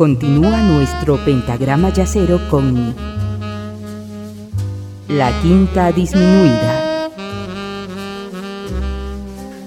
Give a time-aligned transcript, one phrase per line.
[0.00, 2.94] Continúa nuestro pentagrama yacero con
[5.08, 7.10] la quinta disminuida.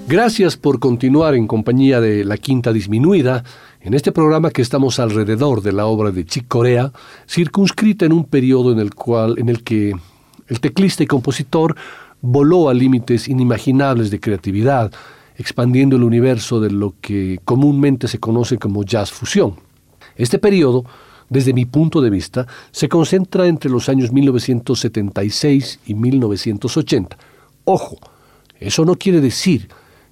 [0.08, 3.44] Gracias por continuar en compañía de la quinta disminuida
[3.82, 6.94] en este programa que estamos alrededor de la obra de Chick Corea,
[7.28, 9.92] circunscrita en un periodo en el cual en el que
[10.48, 11.76] el teclista y compositor
[12.22, 14.92] voló a límites inimaginables de creatividad,
[15.36, 19.71] expandiendo el universo de lo que comúnmente se conoce como jazz fusión.
[20.16, 20.84] Este periodo,
[21.28, 27.16] desde mi punto de vista, se concentra entre los años 1976 y 1980.
[27.64, 27.96] Ojo,
[28.58, 29.68] eso no quiere decir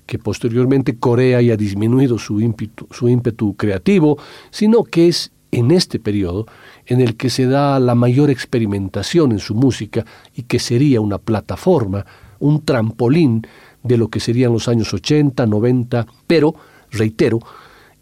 [0.07, 4.19] que posteriormente Corea haya disminuido su ímpetu, su ímpetu creativo,
[4.51, 6.47] sino que es en este periodo
[6.87, 10.05] en el que se da la mayor experimentación en su música
[10.35, 12.07] y que sería una plataforma,
[12.39, 13.47] un trampolín
[13.83, 16.55] de lo que serían los años 80, 90, pero,
[16.91, 17.39] reitero,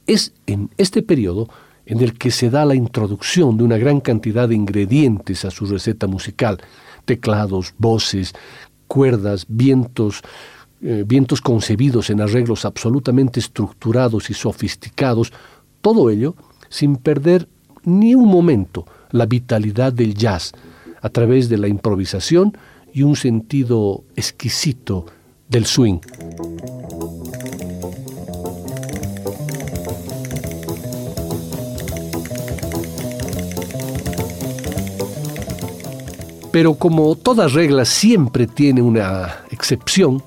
[0.07, 1.49] es en este periodo
[1.89, 5.65] en el que se da la introducción de una gran cantidad de ingredientes a su
[5.65, 6.59] receta musical,
[7.07, 8.35] teclados, voces,
[8.87, 10.21] cuerdas, vientos,
[10.83, 15.33] eh, vientos concebidos en arreglos absolutamente estructurados y sofisticados,
[15.81, 16.37] todo ello
[16.69, 17.49] sin perder
[17.85, 20.53] ni un momento la vitalidad del jazz
[21.01, 22.53] a través de la improvisación
[22.93, 25.07] y un sentido exquisito
[25.49, 26.01] del swing.
[36.59, 40.21] Pero como toda regla siempre tiene una excepción,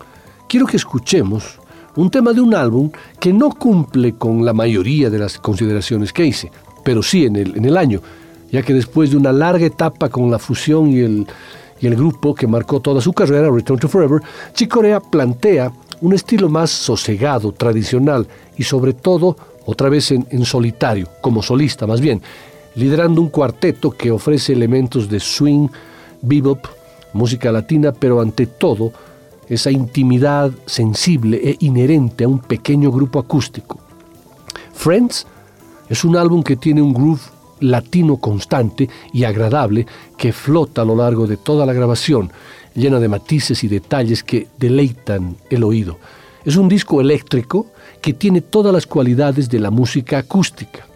[0.47, 1.59] quiero que escuchemos
[1.97, 6.25] un tema de un álbum que no cumple con la mayoría de las consideraciones que
[6.25, 6.49] hice,
[6.85, 7.99] pero sí en el, en el año,
[8.49, 11.27] ya que después de una larga etapa con la fusión y el,
[11.81, 14.21] y el grupo que marcó toda su carrera, Return to Forever,
[14.53, 18.25] Chick Corea plantea un estilo más sosegado, tradicional
[18.57, 22.21] y sobre todo otra vez en, en solitario, como solista más bien,
[22.75, 25.67] liderando un cuarteto que ofrece elementos de swing,
[26.21, 26.65] bebop,
[27.13, 28.91] música latina, pero ante todo
[29.47, 33.79] esa intimidad sensible e inherente a un pequeño grupo acústico.
[34.73, 35.27] Friends
[35.89, 37.21] es un álbum que tiene un groove
[37.59, 39.85] latino constante y agradable
[40.17, 42.31] que flota a lo largo de toda la grabación,
[42.73, 45.99] llena de matices y detalles que deleitan el oído.
[46.43, 47.67] Es un disco eléctrico
[48.01, 50.87] que tiene todas las cualidades de la música acústica.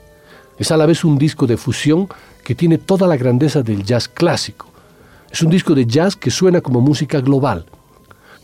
[0.57, 2.07] Es a la vez un disco de fusión
[2.43, 4.67] que tiene toda la grandeza del jazz clásico.
[5.35, 7.65] Es un disco de jazz que suena como música global.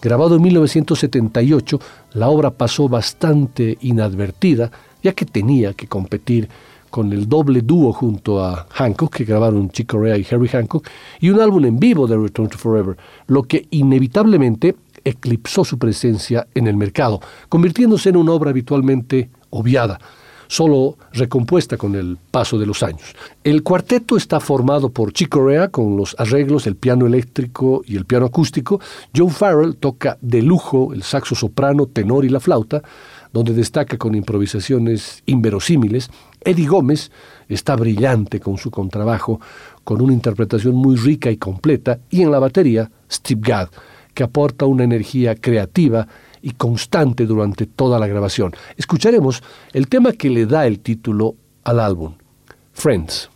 [0.02, 1.80] Grabado en 1978,
[2.16, 4.70] la obra pasó bastante inadvertida,
[5.02, 6.50] ya que tenía que competir
[6.90, 10.86] con el doble dúo junto a Hancock, que grabaron Chick Corea y Harry Hancock,
[11.22, 12.98] y un álbum en vivo de Return to Forever,
[13.28, 14.76] lo que inevitablemente
[15.06, 19.98] eclipsó su presencia en el mercado, convirtiéndose en una obra habitualmente obviada
[20.52, 23.16] solo recompuesta con el paso de los años.
[23.42, 28.04] El cuarteto está formado por Chick Corea con los arreglos, el piano eléctrico y el
[28.04, 28.82] piano acústico.
[29.16, 32.82] Joe Farrell toca de lujo el saxo soprano, tenor y la flauta,
[33.32, 36.10] donde destaca con improvisaciones inverosímiles.
[36.42, 37.12] Eddie Gómez
[37.48, 39.40] está brillante con su contrabajo,
[39.86, 42.00] con una interpretación muy rica y completa.
[42.10, 43.70] Y en la batería, Steve Gadd,
[44.14, 46.10] que aporta una energía creativa
[46.42, 48.54] y constante durante toda la grabación.
[48.78, 49.42] Escucharemos
[49.74, 52.14] el tema que le da el título al álbum,
[52.74, 53.31] Friends.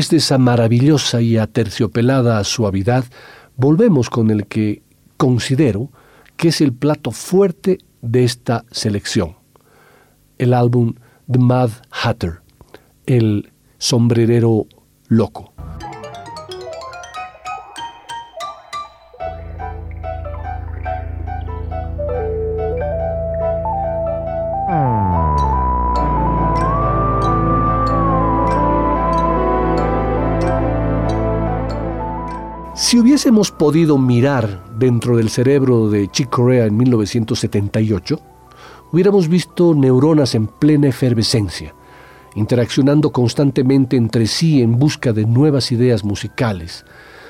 [0.00, 3.04] Después de esa maravillosa y aterciopelada suavidad,
[3.56, 4.82] volvemos con el que
[5.18, 5.90] considero
[6.38, 9.36] que es el plato fuerte de esta selección,
[10.38, 10.94] el álbum
[11.30, 12.40] The Mad Hatter,
[13.04, 14.66] el sombrerero
[15.08, 15.52] loco.
[33.00, 38.20] Hubiésemos podido mirar dentro del cerebro de Chick Corea en 1978,
[38.92, 41.74] hubiéramos visto neuronas en plena efervescencia,
[42.34, 46.84] interaccionando constantemente entre sí en busca de nuevas ideas musicales.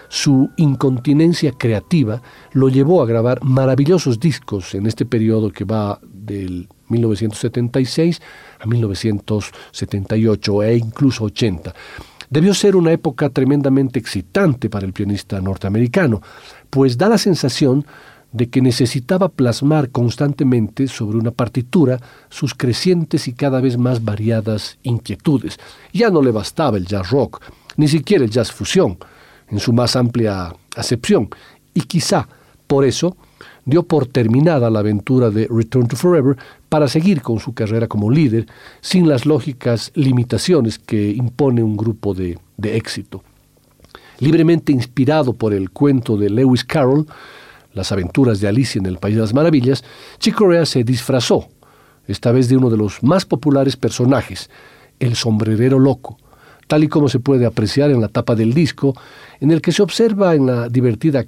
[0.09, 6.69] Su incontinencia creativa lo llevó a grabar maravillosos discos en este periodo que va del
[6.89, 8.21] 1976
[8.59, 11.73] a 1978 e incluso 80.
[12.31, 16.23] Debió ser una época tremendamente excitante para el pianista norteamericano,
[16.71, 17.85] pues da la sensación
[18.33, 24.79] de que necesitaba plasmar constantemente sobre una partitura sus crecientes y cada vez más variadas
[24.85, 25.59] inquietudes.
[25.93, 27.43] Ya no le bastaba el jazz rock,
[27.77, 28.99] ni siquiera el jazz fusión,
[29.49, 31.29] en su más amplia acepción,
[31.75, 32.29] y quizá
[32.69, 33.17] por eso
[33.65, 36.37] dio por terminada la aventura de Return to Forever
[36.71, 38.47] para seguir con su carrera como líder
[38.81, 43.23] sin las lógicas limitaciones que impone un grupo de, éxito.
[44.21, 47.07] Libremente inspirado por el cuento de Lewis Carroll,
[47.73, 49.85] Las aventuras de Alicia en el País de las Maravillas,
[50.19, 51.49] Chick Corea se disfrazó,
[52.07, 54.51] esta vez de uno de los más populares personajes,
[54.99, 56.19] el sombrerero loco,
[56.67, 58.95] tal y como se puede apreciar en la tapa del disco,
[59.41, 61.27] en el que se observa en la divertida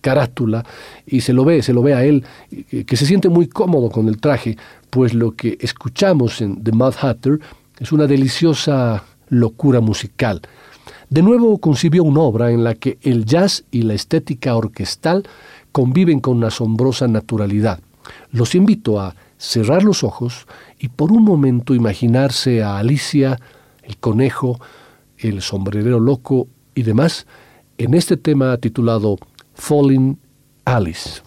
[0.00, 0.64] carátula
[1.06, 2.24] y se lo ve, se lo ve a él,
[2.86, 4.56] que se siente muy cómodo con el traje,
[4.90, 7.40] pues lo que escuchamos en The Mad Hatter
[7.78, 10.42] es una deliciosa locura musical.
[11.10, 15.24] De nuevo concibió una obra en la que el jazz y la estética orquestal
[15.72, 17.80] conviven con una asombrosa naturalidad.
[18.30, 20.46] Los invito a cerrar los ojos
[20.78, 23.38] y por un momento imaginarse a Alicia,
[23.82, 24.60] el conejo,
[25.18, 27.26] el sombrerero loco y demás
[27.78, 29.18] en este tema titulado
[29.58, 30.16] Falling
[30.66, 31.20] Alice.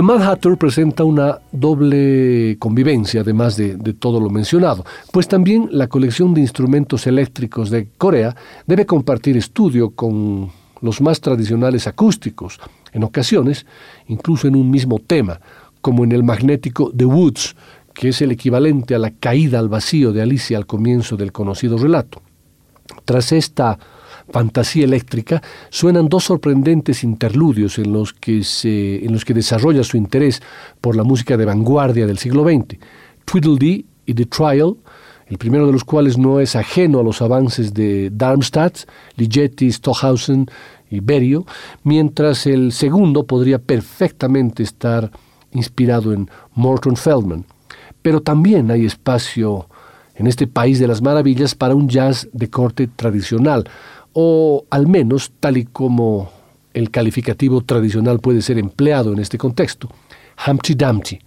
[0.00, 4.82] The Mad Hatter presenta una doble convivencia, además de, todo lo mencionado,
[5.12, 8.34] pues también la colección de instrumentos eléctricos de Corea
[8.66, 12.58] debe compartir estudio con los más tradicionales acústicos,
[12.94, 13.66] en ocasiones
[14.08, 15.38] incluso en un mismo tema,
[15.82, 17.54] como en el magnético The Woods,
[17.92, 21.76] que es el equivalente a la caída al vacío de Alicia al comienzo del conocido
[21.76, 22.22] relato.
[23.04, 23.78] Tras esta
[24.30, 29.96] fantasía eléctrica, suenan dos sorprendentes interludios en los que, se, en los que desarrolla su
[29.96, 30.42] interés
[30.80, 32.78] por la música de vanguardia del siglo XX,
[33.24, 34.76] Tweedledee y The Trial,
[35.26, 38.78] el primero de los cuales no es ajeno a los avances de Darmstadt,
[39.16, 40.46] Ligeti, Stockhausen
[40.90, 41.46] y Berio,
[41.84, 45.10] mientras el segundo podría perfectamente estar
[45.52, 47.44] inspirado en Morton Feldman.
[48.02, 49.68] Pero también hay espacio
[50.16, 53.64] en este país de las maravillas para un jazz de corte tradicional,
[54.12, 56.30] o al menos tal y como
[56.74, 59.88] el calificativo tradicional puede ser empleado en este contexto,
[60.46, 61.18] Humpty Dumpty.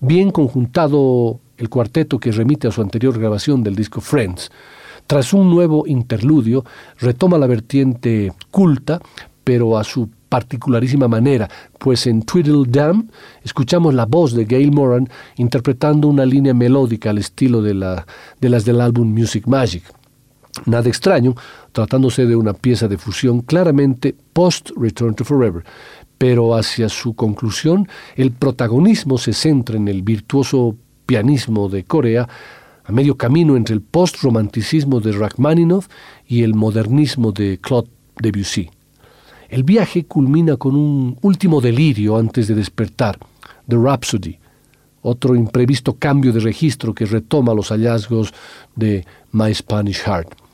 [0.00, 4.50] Bien conjuntado el cuarteto que remite a su anterior grabación del disco Friends.
[5.06, 6.64] Tras un nuevo interludio,
[6.98, 9.00] retoma la vertiente culta,
[9.42, 13.08] pero a su particularísima manera, pues en Tweedledum
[13.42, 18.06] escuchamos la voz de Gail Moran interpretando una línea melódica al estilo de, la,
[18.40, 19.84] de las del álbum Music Magic.
[20.66, 21.34] Nada extraño,
[21.78, 25.62] tratándose de una pieza de fusión claramente post-Return to Forever,
[26.18, 27.86] pero hacia su conclusión
[28.16, 30.74] el protagonismo se centra en el virtuoso
[31.06, 32.28] pianismo de Corea,
[32.82, 35.86] a medio camino entre el post-romanticismo de Rachmaninoff
[36.26, 38.68] y el modernismo de Claude Debussy.
[39.48, 43.20] El viaje culmina con un último delirio antes de despertar,
[43.68, 44.36] The Rhapsody,
[45.02, 48.34] otro imprevisto cambio de registro que retoma los hallazgos
[48.74, 50.47] de My Spanish Heart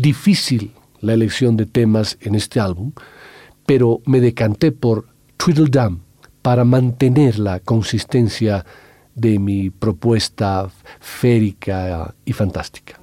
[0.00, 2.92] difícil la elección de temas en este álbum,
[3.66, 6.00] pero me decanté por Tweedledum
[6.42, 8.64] para mantener la consistencia
[9.14, 12.99] de mi propuesta férica y fantástica.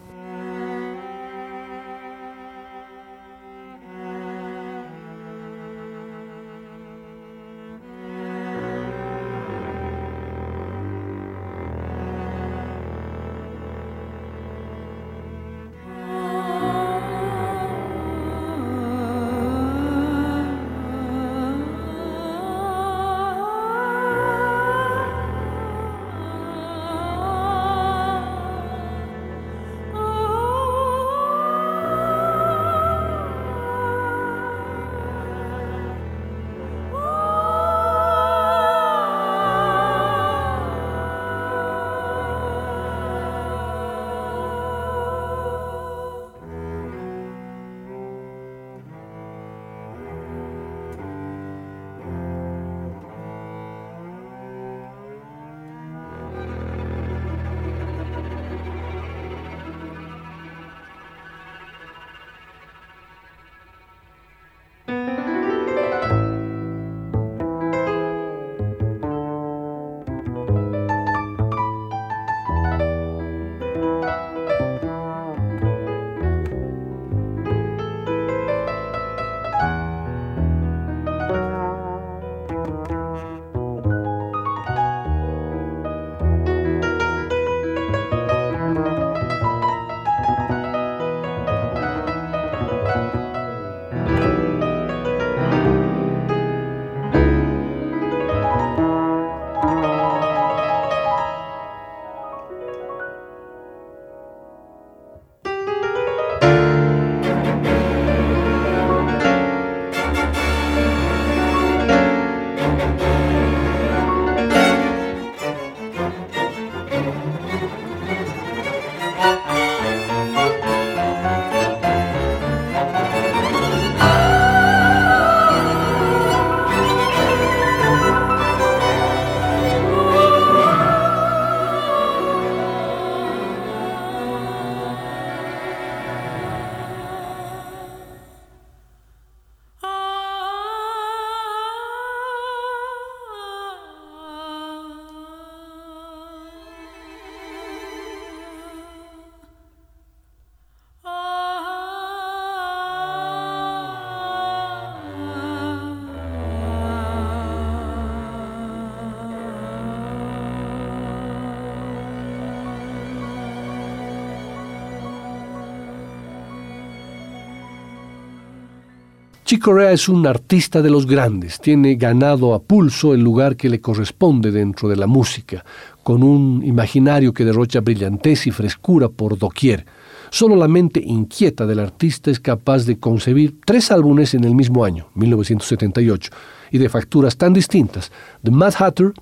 [169.47, 173.69] Chick Corea es un artista de los grandes, tiene ganado a pulso el lugar que
[173.69, 175.63] le corresponde dentro de la música,
[176.03, 179.85] con un imaginario que derrocha brillantez y frescura por doquier.
[180.31, 184.83] Solo la mente inquieta del artista es capaz de concebir tres álbumes en el mismo
[184.83, 186.29] año, 1978,
[186.71, 188.11] y de facturas tan distintas,
[188.43, 189.13] The Mad Hatter,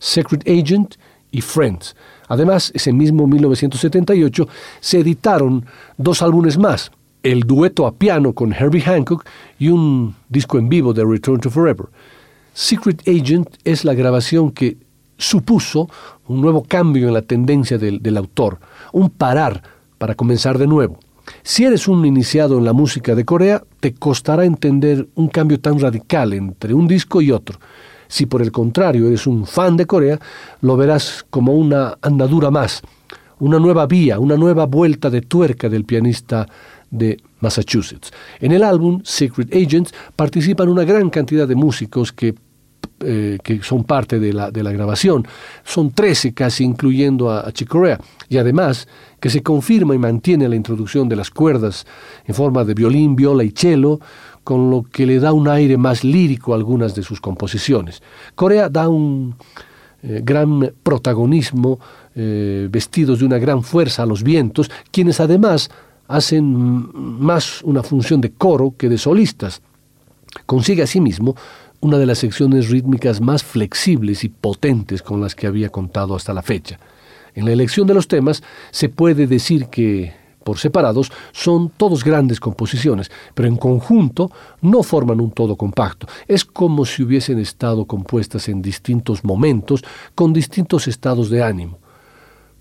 [0.00, 0.96] Secret Agent
[1.30, 1.94] y Friends.
[2.26, 4.48] Además, ese mismo 1978
[4.80, 5.64] se editaron
[5.96, 6.90] dos álbumes más,
[7.22, 9.26] el dueto a piano con Herbie Hancock
[9.58, 11.86] y un disco en vivo de Return to Forever.
[12.54, 14.76] Secret Agent es la grabación que
[15.16, 15.88] supuso
[16.28, 18.58] un nuevo cambio en la tendencia del, del autor,
[18.92, 19.62] un parar
[19.98, 20.98] para comenzar de nuevo.
[21.42, 25.78] Si eres un iniciado en la música de Corea, te costará entender un cambio tan
[25.78, 27.58] radical entre un disco y otro.
[28.06, 30.18] Si por el contrario eres un fan de Corea,
[30.62, 32.82] lo verás como una andadura más,
[33.38, 36.48] una nueva vía, una nueva vuelta de tuerca del pianista
[36.90, 38.10] de Massachusetts.
[38.40, 42.34] En el álbum Secret Agents participan una gran cantidad de músicos que,
[43.00, 45.26] eh, que son parte de la, de la, grabación.
[45.64, 48.00] Son 13 casi, incluyendo a, a Chick Corea.
[48.28, 48.88] Y además
[49.20, 51.86] que se confirma y mantiene la introducción de las cuerdas
[52.24, 54.00] en forma de violín, viola y cello,
[54.48, 58.02] con lo que le da un aire más lírico a algunas de sus composiciones.
[58.34, 59.34] Corea da un
[60.02, 61.78] eh, gran protagonismo,
[62.14, 65.70] eh, vestidos de una gran fuerza a los vientos, quienes además
[66.08, 69.62] hacen más una función de coro que de solistas.
[70.46, 71.36] Consigue asimismo
[71.80, 76.34] una de las secciones rítmicas más flexibles y potentes con las que había contado hasta
[76.34, 76.80] la fecha.
[77.34, 82.40] En la elección de los temas se puede decir que, por separados, son todos grandes
[82.40, 86.08] composiciones, pero en conjunto no forman un todo compacto.
[86.26, 91.78] Es como si hubiesen estado compuestas en distintos momentos, con distintos estados de ánimo.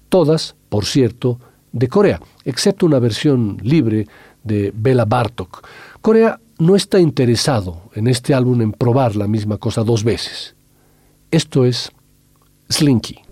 [0.09, 1.39] Todas, por cierto,
[1.77, 4.07] de Corea, excepto una versión libre
[4.43, 5.65] de Bela Bartok.
[6.01, 10.55] Corea no está interesado en este álbum en probar la misma cosa dos veces.
[11.29, 11.91] Esto es
[12.69, 13.26] Slinky.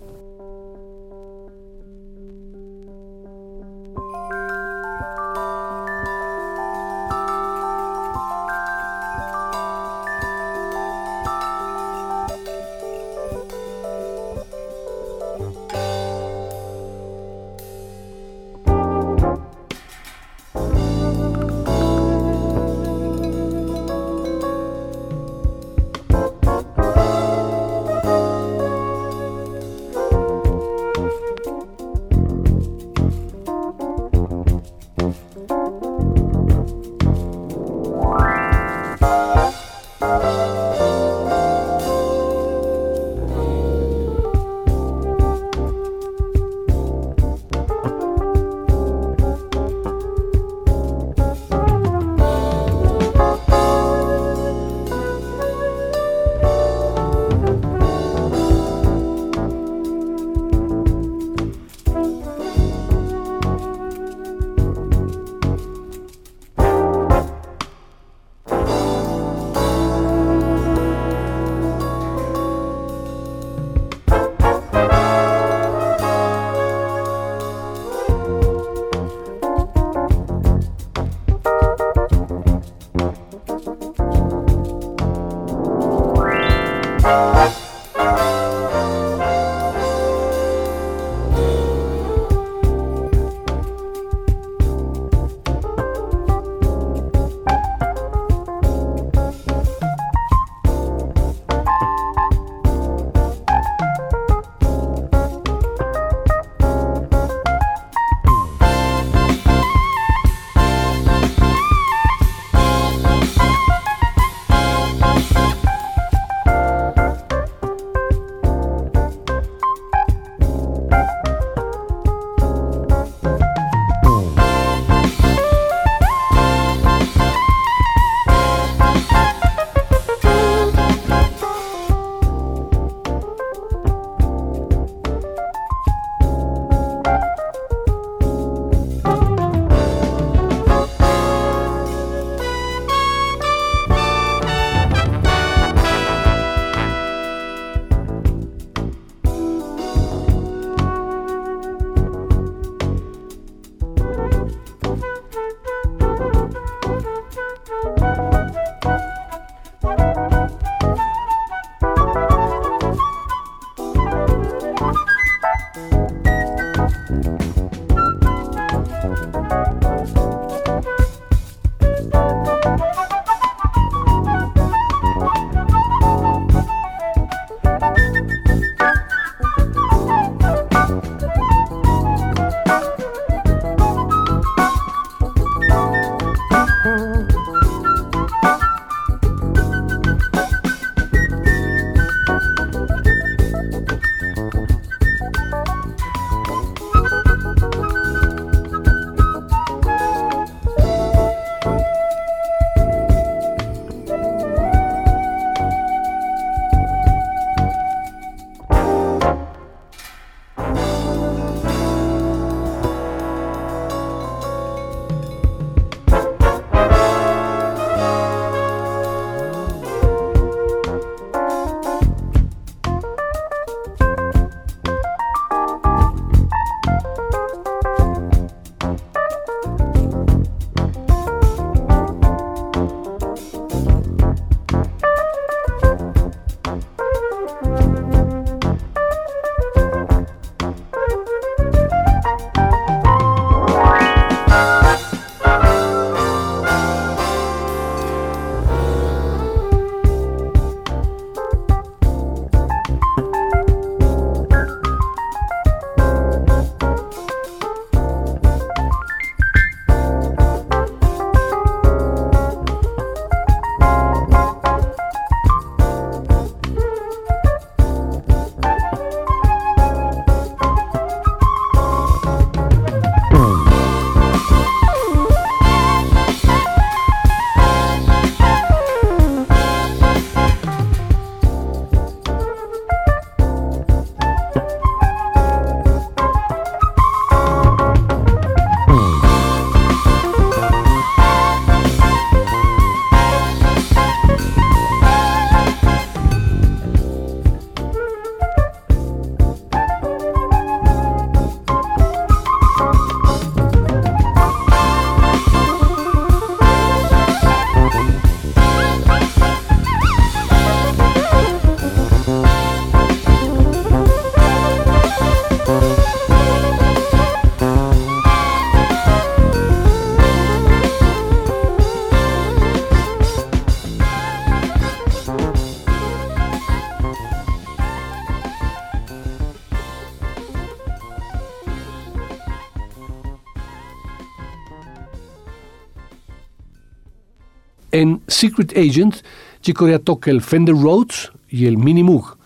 [338.46, 339.16] Secret Agent,
[339.60, 342.36] Chicorea toca el Fender Rhodes y el Mini Moog,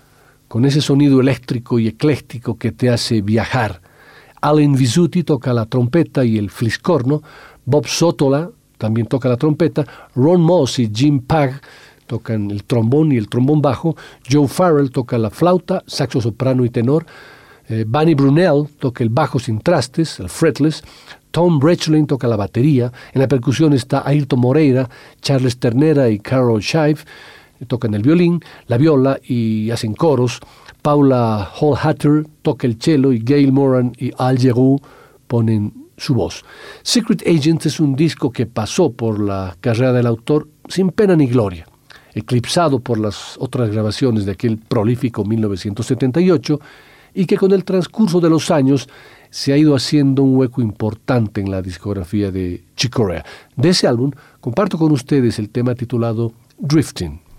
[0.49, 3.83] con ese sonido eléctrico y ecléctico que te hace viajar.
[4.41, 7.23] Allen Visuti toca la trompeta y el fliscorno,
[7.67, 9.85] Bob Sotola también toca la trompeta,
[10.15, 11.61] Ron Moss y Jim Pag
[12.07, 13.95] tocan el trombón y el trombón bajo,
[14.27, 17.05] Joe Farrell toca la flauta, saxo soprano y tenor,
[17.69, 20.83] eh, Bunny Brunel toca el bajo sin trastes, el fretless,
[21.31, 24.89] Tom Brechlin toca la batería, en la percusión está Ayrton Moreira,
[25.21, 26.97] Charles Ternera y Carol eh,
[27.67, 30.41] tocan el violín, la viola y hacen coros,
[30.83, 34.81] Paula Hall Hatter toca el cello y Gail Moran y Al Giroux
[35.27, 36.45] ponen su voz.
[36.83, 41.27] Secret Agent es un disco que pasó por la carrera del autor sin pena ni
[41.27, 41.67] gloria,
[42.15, 46.59] eclipsado por las otras grabaciones de aquel prolífico 1978
[47.15, 48.89] y que con el transcurso de los años
[49.31, 53.25] se ha ido haciendo un hueco importante en la discografía de Chicorea.
[53.57, 57.30] De ese álbum comparto con ustedes el tema titulado Drifting.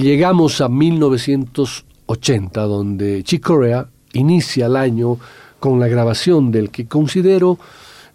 [0.00, 5.18] Llegamos a 1980, donde Chick Corea inicia el año
[5.58, 7.58] con la grabación del que considero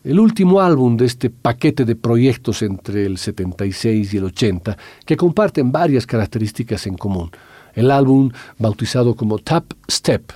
[0.03, 5.17] el último álbum de este paquete de proyectos entre el 76 y el 80, que
[5.17, 7.31] comparten varias características en común.
[7.73, 10.31] El álbum, bautizado como Tap Step.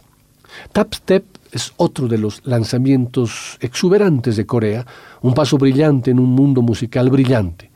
[0.71, 4.85] Tap Step es otro de los lanzamientos exuberantes de Corea,
[5.21, 7.68] un paso brillante en un mundo musical brillante,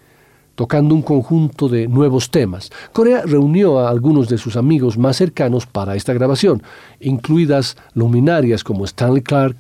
[0.56, 2.70] tocando un conjunto de nuevos temas.
[2.92, 6.62] Corea reunió a algunos de sus amigos más cercanos para esta grabación,
[7.00, 9.58] incluidas luminarias como Stanley Clark,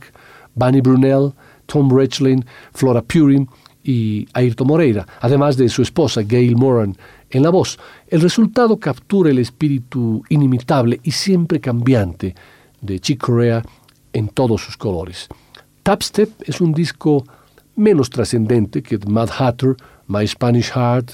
[0.56, 1.34] Bunny Brunel,
[1.66, 3.48] Tom Rechlin, Flora Purin
[3.84, 6.96] y Ayrton Moreira, además de su esposa Gail Moran
[7.30, 7.80] en la voz.
[8.08, 12.36] El resultado captura el espíritu inimitable y siempre cambiante
[12.82, 13.64] de Chick Corea
[14.14, 15.28] en todos sus colores.
[15.82, 17.26] Tapstep es un disco
[17.76, 19.76] menos trascendente que Mad Hatter,
[20.14, 21.11] My Spanish Heart,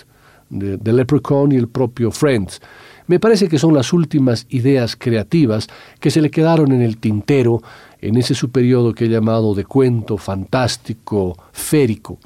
[0.50, 2.62] The, Leprechaun y el propio Friends.
[3.08, 5.68] Me parece que son las últimas ideas creativas
[6.00, 7.62] que se le quedaron en el tintero
[8.02, 12.20] en ese su periodo que he llamado de cuento fantástico, férico.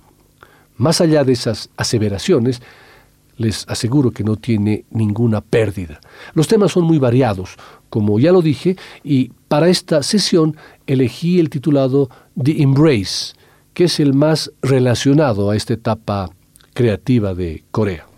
[0.78, 2.62] Más allá de esas aseveraciones,
[3.38, 6.00] les aseguro que no tiene ninguna pérdida.
[6.34, 7.56] Los temas son muy variados,
[7.90, 10.58] como ya lo dije, y para esta sesión
[10.88, 12.10] elegí el titulado
[12.42, 13.36] The Embrace,
[13.74, 16.30] que es el más relacionado a esta etapa
[16.74, 18.13] creativa de Corea.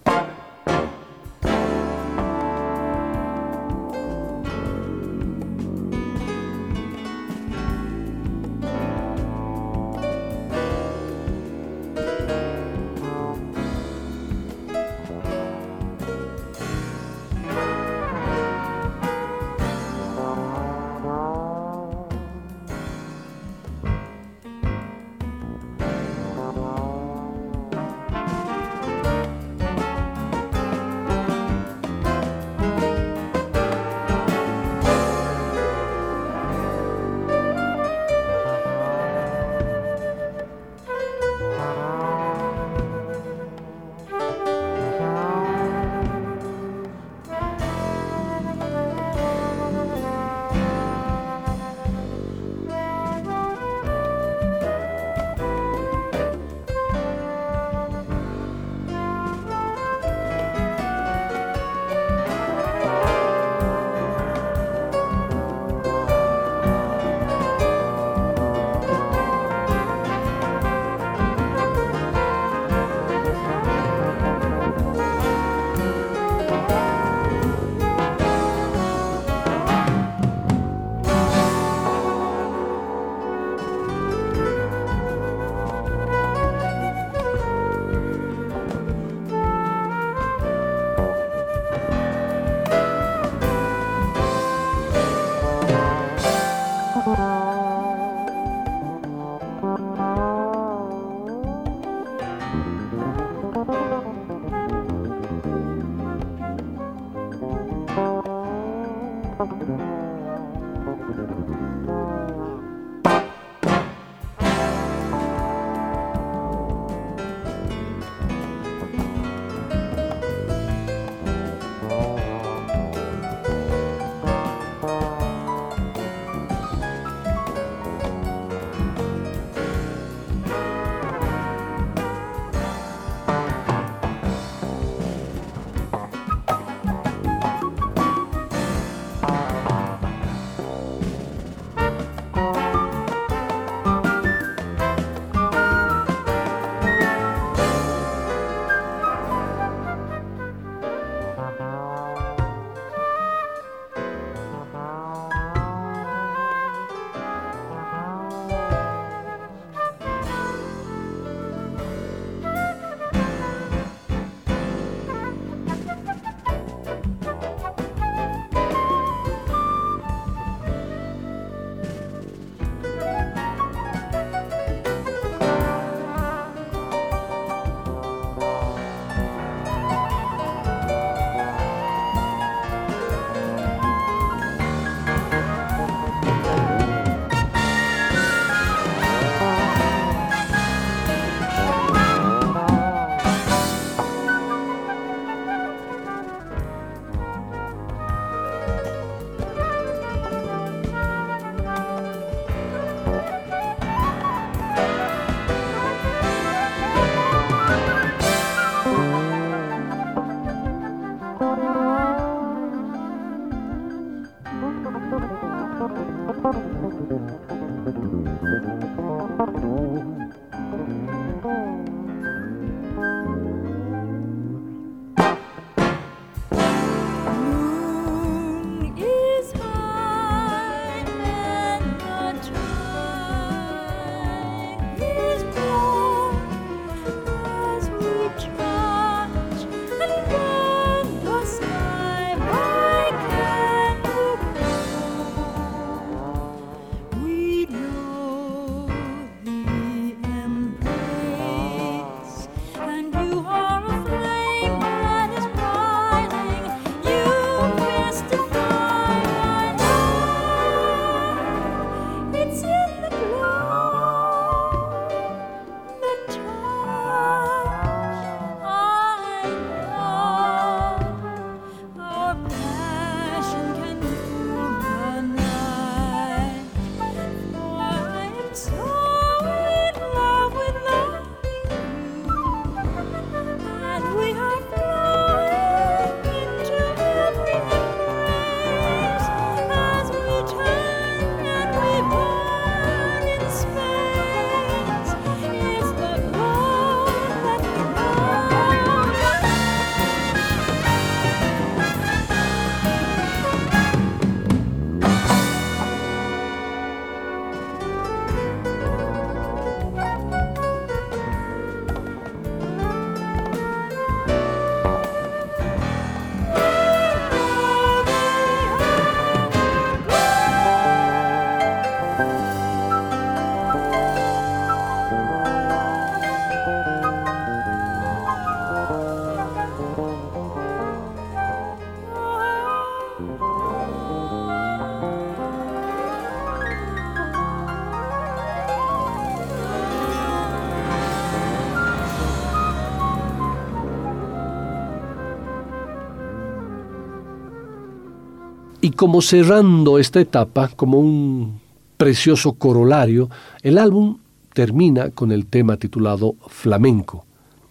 [348.86, 351.60] Y como cerrando esta etapa, como un
[351.98, 353.32] precioso corolario,
[353.64, 354.20] el álbum
[354.54, 357.26] termina con el tema titulado Flamenco,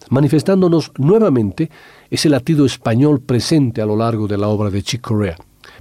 [0.09, 1.71] manifestándonos nuevamente
[2.09, 5.37] ese latido español presente a lo largo de la obra de Chick Corea,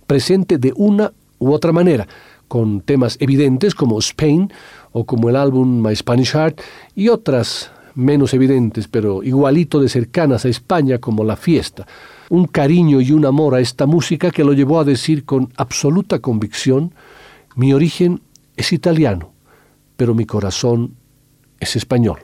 [0.07, 2.07] presente de una u otra manera,
[2.47, 4.53] con temas evidentes como Spain
[4.93, 6.61] o como el álbum My Spanish Heart
[6.95, 11.89] y otras menos evidentes, pero igualito de cercanas a España como La Fiesta.
[12.31, 16.19] Un cariño y un amor a esta música que lo llevó a decir con absoluta
[16.21, 16.95] convicción,
[17.57, 18.23] mi origen
[18.57, 19.33] es italiano,
[19.97, 20.97] pero mi corazón
[21.61, 22.19] es español.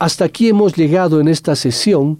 [0.00, 2.16] Hasta aquí hemos llegado en esta sesión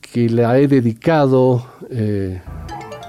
[0.00, 2.42] que la he dedicado eh,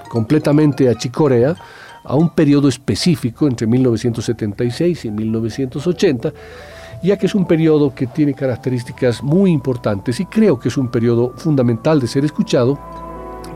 [0.09, 1.55] completamente a Chicorea,
[2.03, 6.33] a un periodo específico entre 1976 y 1980,
[7.01, 10.91] ya que es un periodo que tiene características muy importantes y creo que es un
[10.91, 12.79] periodo fundamental de ser escuchado,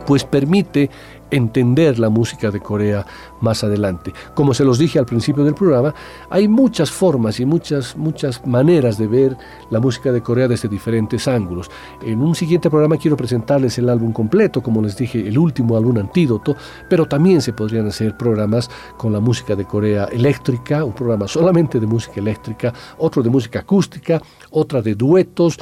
[0.07, 0.89] pues permite
[1.32, 3.06] entender la música de Corea
[3.42, 4.14] más adelante.
[4.34, 5.94] Como se los dije al principio del programa,
[6.30, 9.38] hay muchas formas y muchas, muchas maneras de ver
[9.70, 11.70] la música de Corea desde diferentes ángulos.
[12.02, 15.98] En un siguiente programa quiero presentarles el álbum completo, como les dije, el último álbum
[15.98, 16.56] antídoto,
[16.90, 21.80] pero también se podrían hacer programas con la música de Corea eléctrica, un programa solamente
[21.80, 24.22] de música eléctrica, otro de música acústica,
[24.52, 25.60] otra de duetos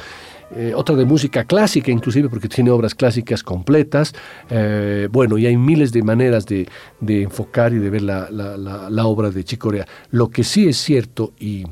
[0.56, 4.14] eh, otra de música clásica inclusive porque tiene obras clásicas completas.
[4.50, 6.68] Eh, bueno, y hay miles de maneras de,
[7.00, 9.86] enfocar y de ver la, la, obra de Chicorea.
[10.10, 11.64] Lo que sí es cierto y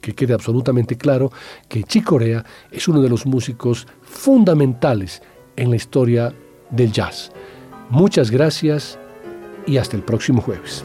[0.00, 1.32] que quede absolutamente claro
[1.68, 5.22] que Chicorea es uno de los músicos fundamentales
[5.56, 6.32] en la historia
[6.70, 7.30] del jazz.
[7.90, 8.98] Muchas gracias
[9.66, 10.84] y hasta el próximo jueves.